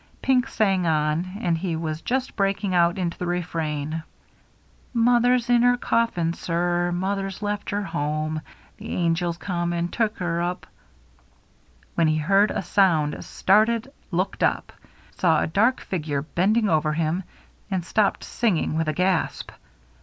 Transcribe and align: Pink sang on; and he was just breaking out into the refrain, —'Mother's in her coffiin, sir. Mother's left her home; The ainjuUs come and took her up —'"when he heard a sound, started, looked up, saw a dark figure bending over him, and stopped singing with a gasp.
Pink 0.23 0.47
sang 0.47 0.87
on; 0.87 1.37
and 1.41 1.55
he 1.55 1.75
was 1.75 2.01
just 2.01 2.35
breaking 2.35 2.73
out 2.73 2.97
into 2.97 3.15
the 3.19 3.27
refrain, 3.27 4.01
—'Mother's 4.95 5.47
in 5.47 5.61
her 5.61 5.77
coffiin, 5.77 6.33
sir. 6.33 6.91
Mother's 6.91 7.43
left 7.43 7.69
her 7.69 7.83
home; 7.83 8.41
The 8.77 8.87
ainjuUs 8.89 9.37
come 9.37 9.71
and 9.73 9.93
took 9.93 10.17
her 10.17 10.41
up 10.41 10.65
—'"when 11.93 12.07
he 12.07 12.17
heard 12.17 12.49
a 12.49 12.63
sound, 12.63 13.23
started, 13.23 13.93
looked 14.09 14.41
up, 14.41 14.73
saw 15.17 15.39
a 15.41 15.45
dark 15.45 15.81
figure 15.81 16.23
bending 16.23 16.67
over 16.67 16.93
him, 16.93 17.23
and 17.69 17.85
stopped 17.85 18.23
singing 18.23 18.75
with 18.77 18.87
a 18.87 18.93
gasp. 18.93 19.51